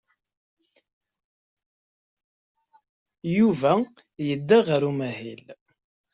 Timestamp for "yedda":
4.27-4.59